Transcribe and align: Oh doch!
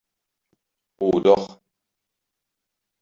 Oh 0.97 1.19
doch! 1.19 1.61